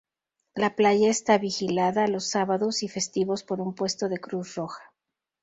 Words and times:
La 0.55 0.75
playa 0.75 1.11
está 1.11 1.37
vigilada 1.37 2.07
los 2.07 2.27
sábados 2.27 2.81
y 2.81 2.87
festivos 2.87 3.43
por 3.43 3.61
un 3.61 3.75
puesto 3.75 4.09
de 4.09 4.19
Cruz 4.19 4.55
Roja. 4.55 4.91